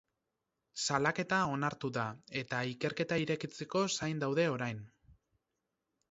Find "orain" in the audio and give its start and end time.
4.55-4.81